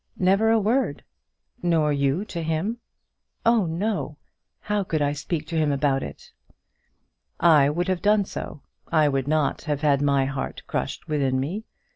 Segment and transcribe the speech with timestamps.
[0.17, 1.03] "Never a word."
[1.61, 2.79] "Nor you to him?"
[3.45, 4.17] "Oh, no!
[4.61, 6.31] how could I speak to him about it?"
[7.39, 8.63] "I would have done so.
[8.91, 11.65] I would not have had my heart crushed within me.